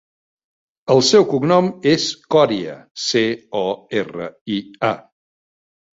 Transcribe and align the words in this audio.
El 0.93 1.01
seu 1.09 1.25
cognom 1.33 1.67
és 1.91 2.07
Coria: 2.37 2.73
ce, 3.05 3.23
o, 3.63 3.65
erra, 4.03 4.31
i, 4.57 4.59
a. 4.93 4.95